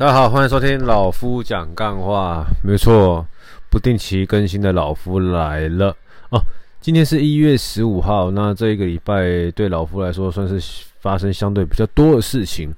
[0.00, 2.42] 大家好，欢迎收听老夫讲干话。
[2.64, 3.26] 没错，
[3.68, 5.94] 不定期更新的老夫来了
[6.30, 6.40] 哦。
[6.80, 12.74] 今天是一月十五号，那这一个礼拜对老夫来说算是发生相对比较多的事情。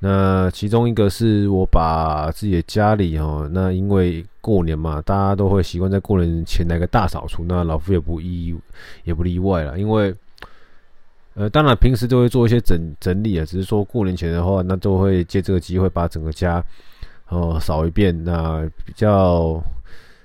[0.00, 8.54] 那其中一个是我把自己的家里哦，那因为过年嘛，大家都会习惯在过年前来个大扫除，那老夫也不意
[9.04, 10.14] 也不例外了，因为。
[11.34, 16.62] 呃，当然平时都会做一些整整理啊，只是说过年前的话，那都会借这个机会把整个家
[17.28, 18.24] 哦扫一遍。
[18.24, 19.62] 那比较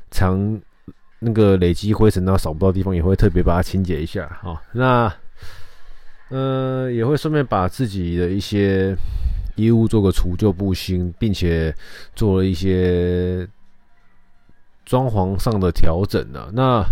[0.09, 0.59] 常
[1.19, 4.27] 那个累积灰尘，然后扫不到地方，也会特别把它清洁一下。
[4.41, 5.13] 好，那
[6.29, 8.95] 呃也会顺便把自己的一些
[9.55, 11.73] 衣物做个除旧布新，并且
[12.15, 13.47] 做了一些
[14.85, 16.49] 装潢上的调整啊。
[16.51, 16.83] 那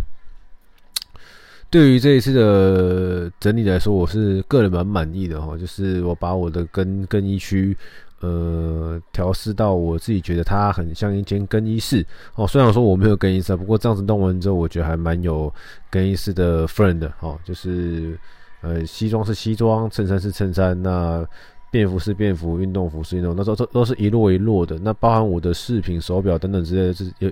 [1.73, 5.58] 对于这一次的整理来说，我是个人蛮满意的哈。
[5.58, 7.76] 就是我把我的更更衣区，
[8.20, 12.05] 呃，调试到我自己觉得它很像一间更衣室
[12.36, 12.46] 哦。
[12.46, 15.52] 虽然说我没有更衣室，不过这样子弄完之后，我觉得还蛮有
[15.90, 17.35] 更衣室的 friend 的哈。
[17.43, 18.15] 就是
[18.62, 21.27] 呃，西装是西装，衬衫是衬衫，那
[21.71, 24.77] 便服是便服，运动服是运动，那都都都是一摞一摞的。
[24.77, 27.32] 那包含我的饰品、手表等等之类的，是有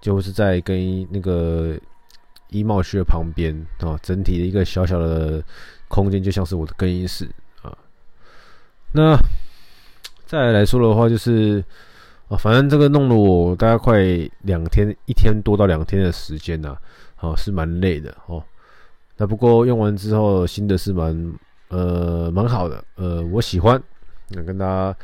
[0.00, 1.76] 就是在更衣那个。
[2.54, 5.42] 衣帽区的旁边啊，整体的一个小小的
[5.88, 7.28] 空间，就像是我的更衣室
[7.62, 7.76] 啊。
[8.92, 9.18] 那
[10.24, 11.62] 再来，说的话，就是
[12.28, 13.98] 啊，反正这个弄了我大概快
[14.42, 16.76] 两天，一天多到两天的时间呐，
[17.16, 18.40] 啊，是蛮累的哦。
[19.16, 21.34] 那不过用完之后，新的是蛮
[21.70, 23.82] 呃蛮好的，呃，我喜欢，
[24.28, 24.96] 那跟大家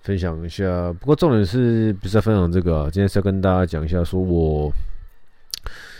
[0.00, 0.90] 分享一下。
[0.94, 2.90] 不过重点是不是在分享这个啊？
[2.90, 4.72] 今天是要跟大家讲一下，说我。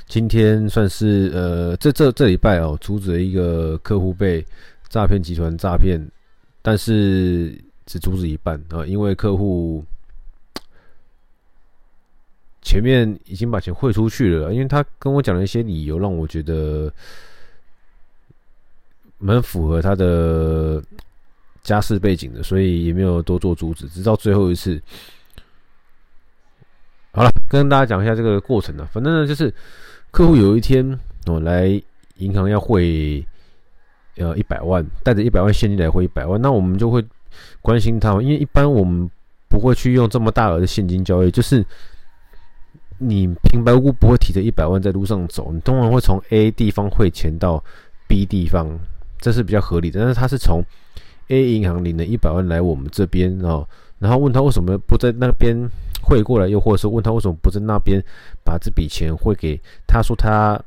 [0.07, 4.45] 今天算是呃，这这这礼拜哦，阻止了一个客户被
[4.91, 5.99] 诈骗集团诈骗，
[6.61, 9.83] 但是只阻止一半啊，因为客户
[12.61, 16.93] 前面已经把钱汇出去了，因为他跟我讲了一些理由，让我觉得
[19.17, 20.83] 蛮符合他的
[21.63, 24.79] 家世背景的，所以也没有多做阻止，直到最后一次。
[27.13, 29.55] 好了，跟大家讲一下这个过程呢，反正呢就是。
[30.13, 30.87] 客户有一天
[31.25, 31.69] 哦来
[32.19, 33.27] 银行要汇
[34.19, 37.03] 呃一百万，带着一百万现金来汇一百万，那我们就会
[37.63, 39.11] 关心他，因为一般我们
[39.49, 41.65] 不会去用这么大额的现金交易，就是
[42.99, 47.65] 你平白无故不会提着一百万在路上走，你通常会从 A 地方汇钱到
[48.07, 48.79] B 地方，
[49.19, 49.99] 这是比较合理的。
[49.99, 50.63] 但是他是从
[51.29, 53.67] A 银行领了一百万来我们这边哦，
[53.99, 55.71] 然后问他为什么不在那边。
[56.03, 58.03] 汇过来，又或者是问他为什么不在那边
[58.45, 60.03] 把这笔钱汇给他？
[60.03, 60.61] 说他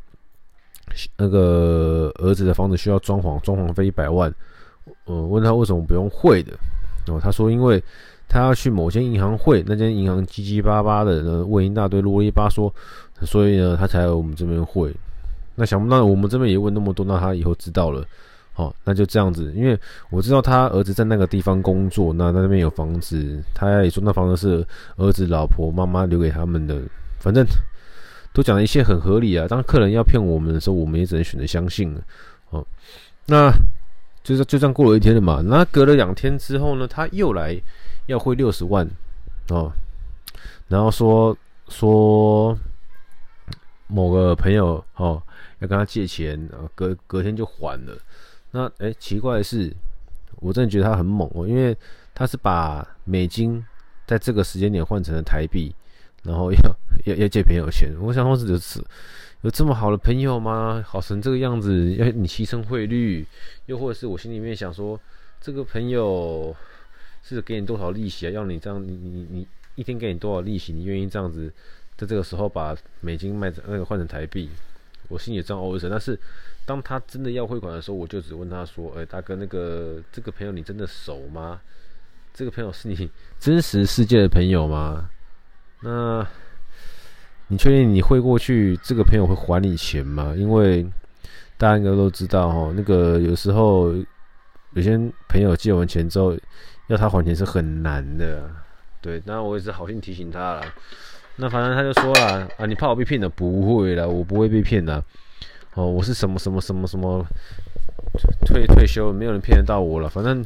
[1.18, 4.34] 那个儿子的房子需要装潢，装潢费一百万。
[5.06, 6.54] 呃，问他为什么不用汇的？
[7.06, 7.84] 然哦，他说因为
[8.30, 12.72] 他要去某间银行汇，那间银行叽叽巴巴的，问一大堆啰里吧嗦，
[13.26, 14.96] 所以呢，他才来我们这边汇。
[15.56, 18.06] 那想不到我们这边也问那么多，那他以后知道了。
[18.56, 19.78] 哦，那就这样子，因为
[20.10, 26.82] 我知道他儿子在那个地方工作，那那边有房子，他也说那房子是儿子、老婆、妈妈留给他们的，
[27.20, 27.46] 反正
[28.32, 29.46] 都讲了一切很合理啊。
[29.46, 32.02] 当客人要骗我们的时候，我们也只能选择相信了。
[32.52, 32.66] 哦，
[33.26, 33.52] 那
[34.24, 35.42] 就是就这样过了一天了嘛。
[35.42, 37.62] 那隔了两天之后呢，他又来
[38.06, 38.90] 要汇六十万
[39.50, 39.70] 哦，
[40.70, 42.58] 然后说说
[43.88, 45.22] 某个朋友哦
[45.60, 47.98] 要跟他借钱，隔隔天就还了。
[48.56, 49.70] 那哎、奇怪的是，
[50.38, 51.76] 我真的觉得他很猛哦，因为
[52.14, 53.62] 他是把美金
[54.08, 55.76] 在这个时间点换成了台币，
[56.24, 56.60] 然后要
[57.04, 57.92] 要要借朋友钱。
[58.00, 58.82] 我想说是就是
[59.42, 60.82] 有这么好的朋友吗？
[60.88, 63.28] 好成这个样子，要你牺牲汇率，
[63.66, 64.98] 又或者是我心里面想说，
[65.42, 66.56] 这个朋友
[67.24, 68.32] 是给你多少利息啊？
[68.32, 70.72] 要你这样，你你你一天给你多少利息？
[70.72, 71.52] 你愿意这样子
[71.98, 74.50] 在这个时候把美金卖那个换成台币？
[75.08, 76.20] 我心里这样 OS，但是
[76.66, 81.62] 当他真的要汇款的时候，我就只问他说：“哎、大哥，那个这个朋友你真的熟吗？
[82.34, 85.10] 这个朋友是你真实世界的朋友吗？
[85.82, 86.28] 那
[87.48, 90.34] 你确定你汇过去，这个朋友会还你钱吗？
[90.36, 90.84] 因为
[91.58, 93.94] 大家应该都知道哈，那个有时候
[94.74, 96.36] 有些朋友借完钱之后
[96.88, 98.50] 要他还钱是很难的。
[99.02, 100.66] 对，那我也是好心提醒他了。”
[101.38, 103.28] 那反正他就说了啊，你怕我被骗的？
[103.28, 105.04] 不会啦，我不会被骗的。
[105.74, 107.26] 哦，我是什么什么什么什么
[108.46, 110.08] 退退休，没有人骗得到我了。
[110.08, 110.42] 反正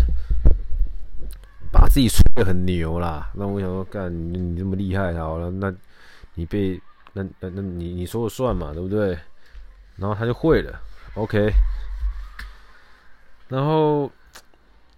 [1.71, 3.30] 把自己吹得很牛啦。
[3.36, 5.71] 那我想说，干你，你这么厉害，好了，那
[6.33, 6.81] 你被
[7.13, 9.18] 那那那你你说了算嘛，对不对？
[9.97, 10.81] 然后他就会了
[11.13, 11.51] ，OK。
[13.50, 14.09] 然后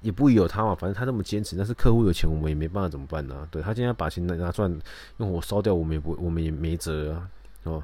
[0.01, 4.71] 也不有他嘛，反正他这么坚持，但是客户有钱，我们也没办法，怎么办呢、对他今天把钱拿拿出来
[5.18, 7.30] 用火烧掉，我们也不，我们也没辙啊，
[7.63, 7.83] 哦，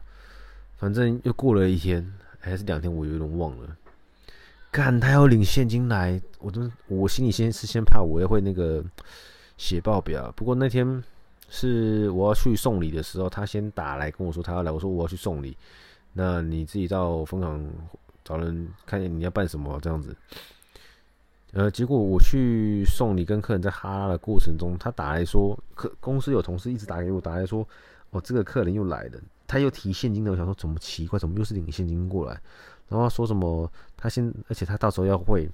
[0.78, 3.78] 反正又过了一天，还是两天，我有点忘了。
[4.72, 8.84] 干，他要领现金来，我都我心里先是先怕我也会那个
[9.58, 10.31] 写报表。
[10.36, 11.04] 不过那天
[11.50, 15.56] 是我要去送礼的时候，他先打来跟我说他要来，我说我要去送礼，
[16.13, 17.72] 那你自己到分行
[18.24, 20.16] 找人看见你要办什么这样子。
[21.57, 27.68] 呃，结果我去送礼跟客人在哈拉的过程中，他打来说，客公司有同事一直打给我，打来说，
[28.12, 32.39] 哦，这个客人又来了，他又提现金的，我想说怎么奇怪，怎么又是领现金过来？
[32.88, 33.68] 然后说什么？
[33.98, 35.50] 他先，而且他到时候要汇，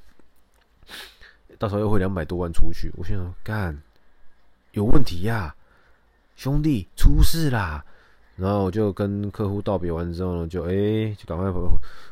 [1.57, 2.91] 到时候要汇两百多万出去。
[2.97, 3.81] 我心想，干，
[4.73, 5.55] 有问题呀、啊，
[6.35, 7.81] 兄弟，出事啦！
[8.35, 11.61] 然后我就跟客户道别完之后呢，就哎、就赶快回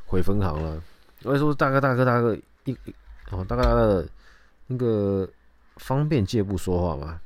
[0.05, 0.81] 回分行了。
[1.23, 2.33] 我说大哥，大哥，大哥，
[2.63, 2.77] 一
[3.31, 3.63] 哦，大概，
[4.67, 5.27] 那个
[5.77, 7.19] 方便借步说话嘛。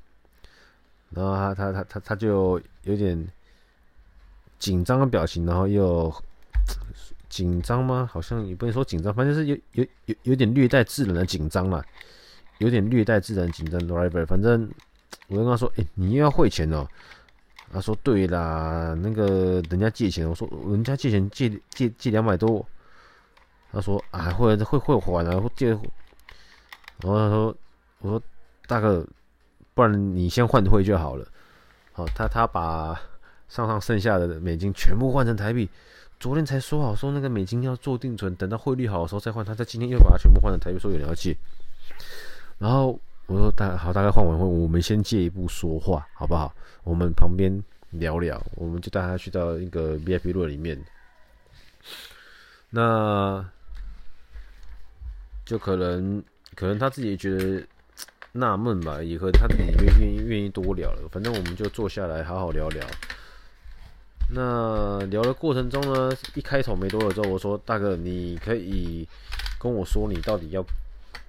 [1.10, 3.28] 然后他他他他他就有点
[4.57, 6.13] 紧张的表情，然后又。
[7.28, 8.10] 紧张吗？
[8.10, 11.84] 好像也不能说紧张，反正是有有有有点略带自然的紧张了，
[12.60, 13.78] 有点略带自然紧张。
[13.81, 14.72] Driver，反正
[15.28, 16.88] 我跟他说：“哎、你又要汇钱哦。”
[17.74, 22.66] 他说：“对啦，那个人家借钱。”我说：“人家借钱借借借两百多。”
[23.75, 25.69] 他说：“啊，会会会还啊，借。”
[27.04, 27.56] 然后他说
[28.00, 28.22] ：“我说
[28.68, 29.06] 大哥，
[29.74, 31.27] 不然你先换汇就好了。”
[31.92, 33.00] 好，他他把
[33.50, 35.69] 上上剩下的美金全部换成台币。
[36.19, 39.44] 昨天才说好说那个美金要做定存，等到汇率好的时候再换。
[39.44, 41.36] 他在今天又把它全部换成台币，说有人要借。
[42.57, 42.98] 然后
[43.28, 46.54] 我说大好，大概换完后，我们先借一步说话，好不好？
[46.83, 47.62] 我们旁边
[47.92, 50.81] 聊聊，我们就带他去到一个 VIP 路里面。
[52.69, 53.45] 那
[55.45, 56.24] 就可能
[56.56, 57.63] 可能他自己也觉得
[58.31, 61.07] 纳闷吧，也和他自己愿愿意愿意多聊了。
[61.12, 62.86] 反正我们就坐下来好好聊聊。
[64.33, 69.07] 那聊的过程中呢，一开头没多久之后，我说：“大哥，你可以
[69.59, 70.65] 跟我说你到底要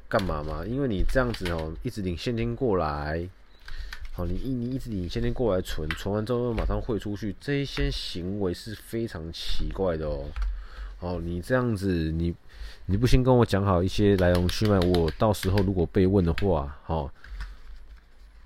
[0.09, 0.65] 干嘛吗？
[0.67, 3.29] 因为你这样子哦，一直领现金过来，
[4.15, 10.25] 好，你一你一直领现金过来存，存完之后又马上汇出去，这一些行为是非常奇怪的哦。
[11.01, 12.35] 哦，你这样子，你
[12.87, 17.11] 你不先跟我讲好一些来龙去脉，我到时候如果被问的话，哦。”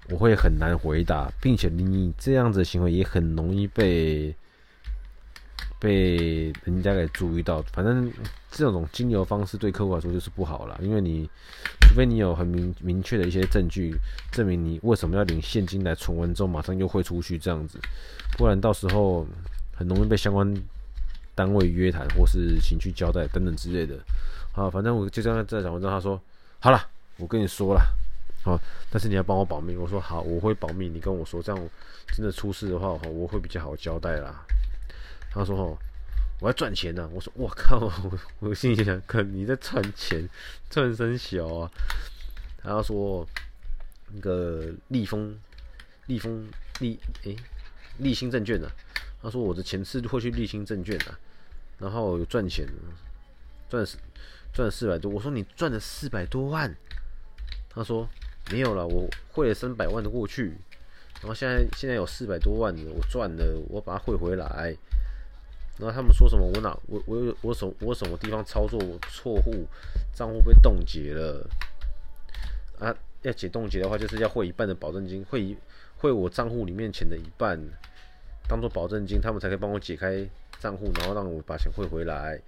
[0.08, 4.35] 我会很难回答，并且你这样子的行为也很容易被
[5.79, 7.62] 被人家给注意到。
[7.73, 8.11] 反正
[8.50, 11.31] 这种金流方式对客户来说就是不好了，因为你
[11.81, 13.94] 除非你有很明明确的一些证据
[14.32, 17.79] 证明你为什么要领现金来存完之后马上又汇出去这样子，
[18.37, 19.25] 不然到时候
[19.73, 20.53] 很容易被相关
[21.40, 23.98] 单位约谈或是情绪交代等等之类的。
[24.52, 26.20] 好，反正我就这样在讲完之后，他说
[26.58, 26.78] 好了，
[27.16, 27.81] 我跟你说了。
[28.42, 28.60] 好，
[28.90, 29.75] 但是你要帮我保密。
[29.75, 30.87] 我说好，我会保密。
[30.87, 31.69] 你跟我说，这样
[32.08, 34.44] 真的出事的话，我会比较好交代啦。
[35.31, 35.78] 他说：“哦，
[36.40, 38.19] 我要赚钱呢。”我说：“我靠！”我
[38.50, 40.28] 我心里想：“看你在赚钱，
[40.69, 41.70] 赚声小啊。”
[42.62, 43.26] 他说
[44.12, 45.34] ：“那个立丰，
[46.06, 46.46] 立丰
[46.81, 47.34] 立诶，
[47.96, 48.70] 立新证券的。”
[49.22, 51.14] 他说：“我的前次会去立新证券的，
[51.81, 52.67] 然后有赚钱，
[53.69, 53.85] 赚
[54.53, 56.75] 赚四百多。”我说：“你赚了四百多万？”
[57.69, 58.09] 他说。
[58.50, 60.56] 没有了，我汇了三百万的过去，
[61.21, 64.77] 然后现在现在有四百多万，我赚了，我把它汇回来。
[65.79, 66.44] 然后他们说什么？
[66.53, 68.81] 我哪我我我什我什么地方操作
[69.13, 69.69] 错误，
[70.13, 71.49] 账户被冻结了
[72.81, 72.93] 啊？
[73.22, 75.56] 要解冻结的话，就是要汇一半的保证金，汇
[75.99, 77.56] 汇我账户里面钱的一半，
[78.49, 80.29] 当做保证金，他们才可以帮我解开
[80.60, 82.38] 账户，然后让我把钱汇回来。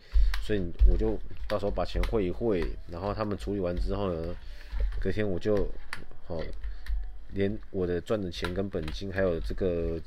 [0.45, 4.35] 所以我就到时候把钱汇一汇，然后他们处理完之后呢？
[5.01, 5.69] 隔天我就，
[6.27, 6.41] 好，
[7.33, 10.01] 连我的赚的钱跟本金，还有这个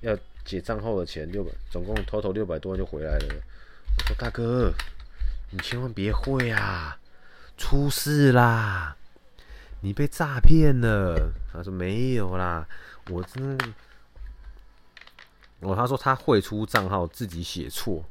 [0.00, 3.26] 要结账后的钱，六百，总共 total 六百多万就回来了。
[3.98, 4.72] 我说大哥，
[5.50, 6.98] 你千万别汇啊，
[7.56, 8.96] 出事啦，
[9.80, 11.32] 你被诈骗了。
[11.52, 12.66] 他说没有啦，
[13.08, 13.66] 我真的，
[15.60, 18.02] 哦，他说他汇出账号自己写错。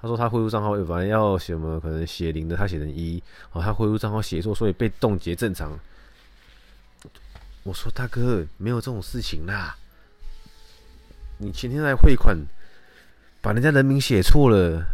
[0.00, 3.22] 他说他汇入账号反正要写什么，可能写零的，他写成一。
[3.52, 5.78] 哦，他汇入账号写错，所以被冻结正常。
[7.64, 9.76] 我说大哥，没有这种事情啦。
[11.38, 12.36] 你前天来汇款，
[13.40, 14.84] 把人家人名写错了，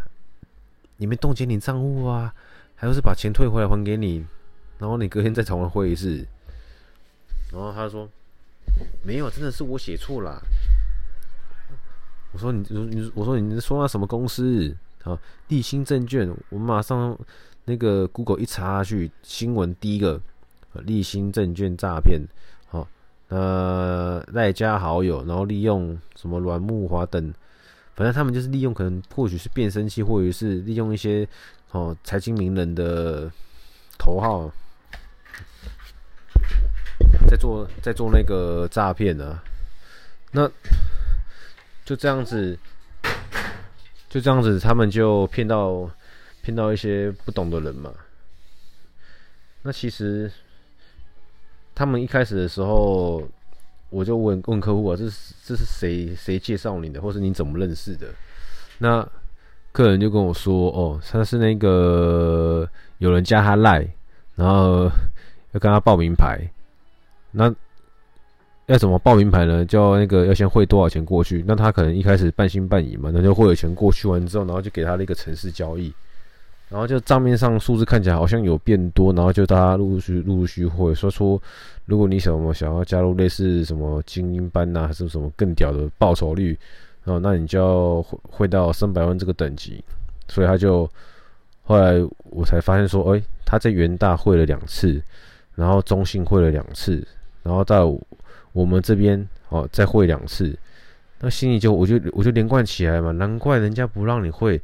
[0.96, 2.34] 你没冻结你账户啊？
[2.74, 4.26] 还有是把钱退回来还给你，
[4.78, 6.26] 然后你隔天再重新汇一次。
[7.52, 8.08] 然后他说
[9.02, 10.42] 没有，真的是我写错了。
[12.34, 14.76] 我说你你我说你说那什么公司？
[15.04, 17.14] 啊，立新证券，我马上
[17.66, 20.18] 那个 Google 一查下去，新闻第一个，
[20.72, 22.18] 立新证券诈骗，
[22.66, 22.88] 好，
[23.28, 27.34] 呃，赖加好友，然后利用什么阮木华等，
[27.94, 31.28] 反正他们就是利用可能或许是变声器，或者是利用一些
[31.72, 33.30] 哦财经名人的
[33.98, 34.50] 头号，
[37.28, 39.38] 在做在做那个诈骗呢，
[40.32, 40.50] 那
[41.84, 42.58] 就这样子，
[44.08, 45.90] 就这样子，他们就骗到。
[46.44, 47.90] 骗到一些不懂的人嘛？
[49.62, 50.30] 那其实
[51.74, 53.26] 他们一开始的时候，
[53.88, 58.08] 我就问问客户啊，这是这是谁谁介绍你的，或是你怎么认识的？
[58.76, 59.08] 那
[59.72, 63.88] 客人就跟我说，哦，他是那个有人加他赖，
[64.34, 64.84] 然后
[65.52, 66.46] 要跟他报名牌。
[67.30, 67.50] 那
[68.66, 69.64] 要怎么报名牌呢？
[69.64, 71.44] 叫那个要先汇多少钱过去？
[71.46, 75.92] 那他可能一开始半信半疑嘛，那就汇了钱过去完之后，然后就给他了一个城市交易。
[76.70, 81.40] 然后就账面上数字看起来好像有变多，然后就大家陆陆续陆陆续汇说出，
[81.84, 86.58] 如果你什么想要加入类似什么精英班呐、还是什么更屌的报酬率，
[87.04, 89.84] 然后那你就要汇汇到三百万这个等级。
[90.26, 90.90] 所以他就
[91.64, 95.00] 后来我才发现说，哎，他在元大汇了两次，
[95.54, 97.06] 然后中信汇了两次，
[97.42, 97.94] 然后到
[98.54, 100.56] 我们这边哦再汇两次，
[101.18, 104.58] 那心里就我就我就连贯起来嘛，难怪人家不让你汇。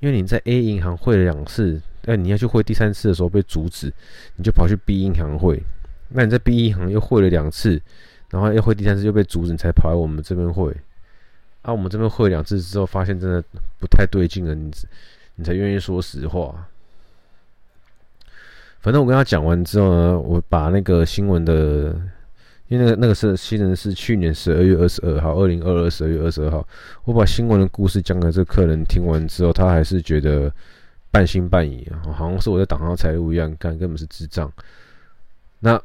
[0.00, 3.90] 因为你在 A 银行汇了两次，哎，你要去汇第三次的时候被阻止，
[4.34, 5.62] 你就跑去 B 银行汇。
[6.08, 7.80] 那你在 B 银行又汇了两次，
[8.30, 10.70] 然后又汇第三次又被阻止，你才跑来我们这边汇。
[11.62, 13.42] 啊，我们这边汇两次之后，发现真的
[13.78, 14.70] 不太对劲了，你
[15.36, 16.68] 你才愿意说实话。
[18.80, 21.96] 反正我跟他讲完之后呢，我把那个新闻的。
[22.68, 26.66] 因为那个那个是新闻是去年十二月二十二号，二零二二十二月二十二号，
[27.04, 30.52] 我把新闻的故事讲给这个客人听完之后，他还是觉得
[31.12, 34.52] 半信半疑，好像是我在挡他财路一样，干根本是智障。
[35.60, 35.80] 那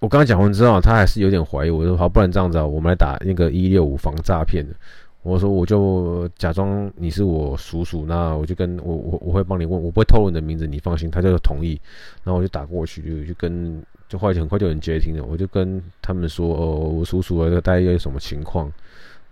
[0.00, 4.74] 我刚刚讲完之后，他还是有点怀疑，我说好，不然这样子啊，我们来打那个一六五防诈骗的。
[5.22, 11.10] 我说我就假装你是我叔叔，那我就跟我我我会帮你问，我不会透露你的名字，你放心。
[11.10, 11.80] 他就同意，
[12.24, 13.82] 然后我就打过去，就就跟。
[14.08, 18.72] 就后来很快就有人接听了，我就跟他们说：“哦，我叔叔啊，大概有什么情况？”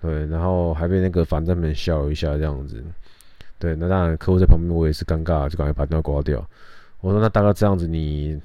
[0.03, 2.85] 对，然后还被那个反正们笑了一下这样子。
[3.59, 6.47] 对，那当然客户在旁边，我也是尴尬，就赶快把电话挂掉。
[7.01, 8.39] 我说：“那大概这样子你，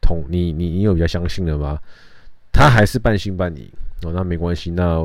[0.00, 1.78] 同你你你有比较相信了吗？”
[2.50, 3.70] 他还是半信半疑。
[4.02, 4.98] 哦，那没关系，那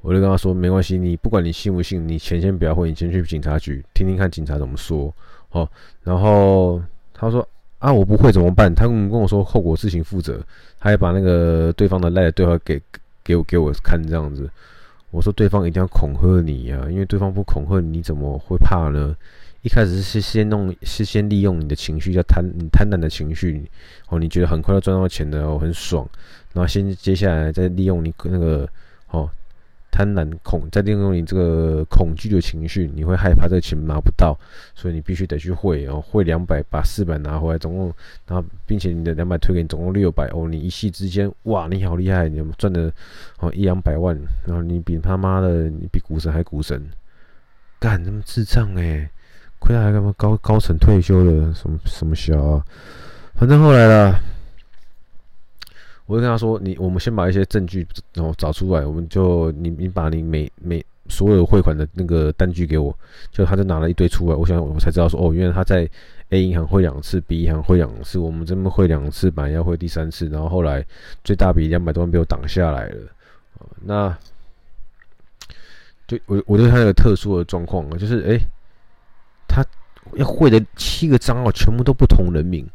[0.00, 5.12] 我就跟他说：“没关系，你不管你信不信，你钱先不要汇，你先去警察局听听看警察怎么说。”
[5.50, 5.68] 哦，
[6.04, 6.80] 然后
[7.12, 7.46] 他说。
[7.78, 8.74] 啊，我不会怎么办？
[8.74, 10.40] 他跟跟我说后果自行负责，
[10.80, 12.80] 他还把那个对方的赖的对话给
[13.22, 14.50] 给我给我看这样子。
[15.10, 19.16] 我说对方一定要恐吓你呀、啊，因为对方不恐吓你，你怎么会怕呢？
[19.62, 23.64] 一开始是先弄，是先利用你的情绪，叫贪你贪婪的情绪
[24.08, 26.08] 哦，你觉得很快要赚到钱的哦，很爽，
[26.52, 28.68] 然后先接下来再利用你那个
[29.10, 29.30] 哦。
[29.90, 34.38] 贪婪恐，在利用你这个恐惧的情绪，你会害怕这个钱拿不到，
[34.74, 37.92] 所以你必须得去汇哦，汇两百把四百拿回来，总共，
[38.26, 42.92] 然后并且你的两百退给你，总共六百哦，你一夕之间，哇，你好厉害，你赚的
[43.40, 44.16] 哦一两百万，
[44.46, 46.80] 然后你比他妈的，你比股神还股神，
[47.80, 49.08] 干那么智障诶、
[49.58, 52.64] 亏他还干嘛高高层退休了，什么什么小啊，
[53.34, 54.20] 反正后来了。
[56.08, 62.96] 我就跟他说：“你，我们先把一些证据然后找出来，我们就你，你把你每每所有汇款的那个单据给我。”
[63.30, 65.86] 就他就拿了一堆出来，我想我才知道说：“哦，原来他在
[66.30, 70.82] A 银行汇两次，B 银行汇两次，我们这边汇两次，本来要汇第三次，然后后来
[71.22, 72.96] 最大笔两百多万被我挡下来了。”
[73.84, 74.16] 那
[76.06, 78.40] 就我我对他有个特殊的状况啊，就是诶，
[79.46, 79.62] 他
[80.14, 82.66] 要汇的七个账号全部都不同人名。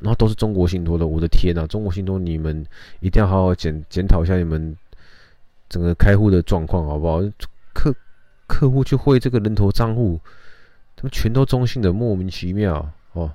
[0.00, 1.66] 然后都是中国信托的，我的天呐！
[1.66, 2.64] 中国信托，你们
[3.00, 4.76] 一定要好好检检讨一下你们
[5.68, 7.22] 整个开户的状况，好不好？
[7.72, 7.94] 客
[8.46, 10.20] 客户去汇这个人头账户，
[10.94, 13.32] 他们全都中性的，莫名其妙哦，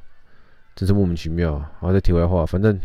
[0.76, 1.60] 真是莫名其妙。
[1.80, 2.80] 好，这题外话，反正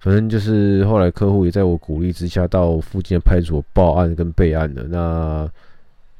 [0.00, 4.84] 反正就是后来客户也在我鼓励之下，到附近的派出所报案跟备案了。
[4.84, 5.50] 那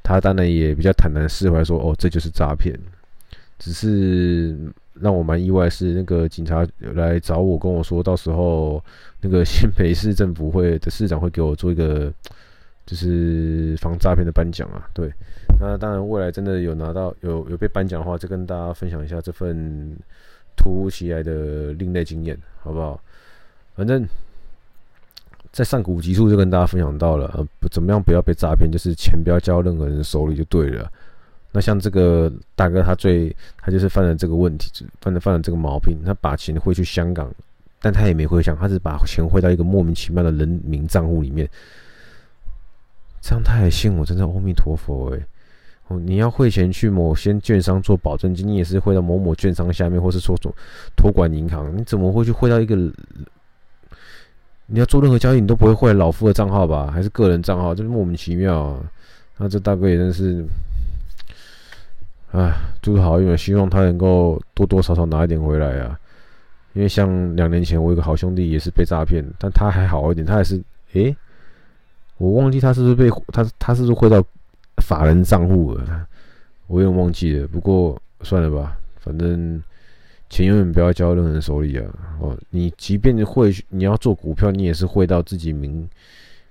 [0.03, 2.77] 他当然也比较坦然释怀，说：“哦，这就是诈骗。”
[3.59, 4.57] 只是
[5.01, 8.83] 让我蛮意外，是那个警察来找我，跟我说，到时候
[9.21, 12.11] 那个新北市政府会的市长会给我做一个，
[12.85, 14.87] 就是防诈骗的颁奖啊。
[14.93, 15.11] 对，
[15.59, 19.95] 那当然未来真的有拿到有有被颁奖的话，就跟大家分享一下这份
[20.55, 23.01] 突如其来的另类经验，好不好？
[23.75, 24.07] 反正，
[25.51, 30.91] 在上古集数就跟大家分享到了，呃，怎么样不要被诈骗，就是钱不要交任何人手里就对了。
[31.55, 37.31] 那像这个大哥，他最他就是犯了这个问题，犯了犯了这个毛病，他把钱汇去香港，
[37.79, 41.47] 但他也没回香，他只把钱汇到一个莫名其妙的人名账户里面。
[43.21, 45.19] 这样他还信我，真的阿弥陀佛哎。
[45.89, 50.51] 哦，你要汇钱去某些券商做保证金，你也是汇到某某券商下面，或是说做
[50.95, 52.75] 托管银行，你怎么会去汇到一个？
[54.65, 56.89] 你要做任何交易，你都不会汇老夫的账号吧？
[56.91, 57.75] 还是个人账号？
[57.75, 58.79] 这莫名其妙啊！
[59.37, 60.43] 那这大哥也真是。
[62.33, 65.99] 唉，祝好运，希望他能够多多少少拿一点回来啊！
[66.73, 70.59] 因为像两年前我有个好兄弟也是被诈骗，但他还好一点，他还是
[70.93, 71.15] 诶、
[72.17, 74.23] 我忘记他是不是被他他是不是汇到
[74.77, 76.07] 法人账户了？
[76.65, 79.61] 我有点忘记了，不过算了吧，反正
[80.27, 81.85] 钱永远不要交任何人手里啊！
[82.19, 85.87] 哦，你即便汇你要做股票，你也是汇到自己名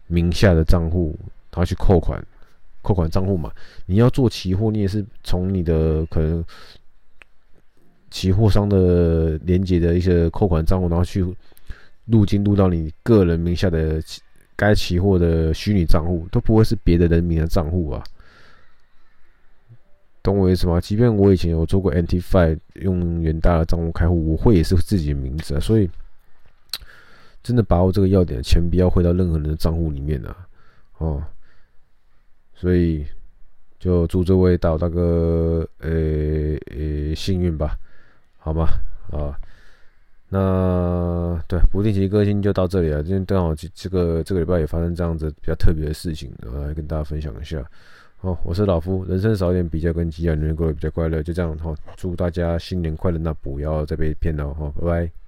[0.06, 1.18] 名下的账户，
[1.50, 2.24] 他去扣款。
[2.82, 3.50] 扣款账户嘛，
[3.86, 6.44] 你要做期货，你也是从你的可能
[8.10, 11.24] 期货商的连接的一些扣款账户，然后去
[12.06, 14.02] 入金入到你个人名下的
[14.56, 18.02] 该期货的虚拟账户，都不会是别的人名的账户啊。
[20.22, 20.80] 懂我意思吗？
[20.80, 25.60] 即便我以前有做过 MT5 用元大的账户开户，我会也是自己的名字啊。
[25.60, 25.88] 所以
[27.42, 30.36] 真的把握这个要点，钱不要汇到任何人的账户里面啊。
[30.98, 31.24] 哦。
[32.62, 33.04] 所以，
[33.80, 35.90] 就祝这位岛大哥，呃、
[36.70, 37.76] 呃、幸运吧，
[38.38, 38.68] 好吗？
[39.10, 39.34] 啊，
[40.28, 43.02] 那对不定期更新就到这里了。
[43.02, 47.68] 今天刚好这这个这个礼拜也发生这样子比较特别的事情，我来跟大家分享一下。
[48.18, 51.74] 好，我是老夫，人生少一点比较跟鸡啊，能过得比较快乐，就这样哈。
[51.96, 55.21] 祝大家新年快乐，那不要再被骗了哈，拜拜。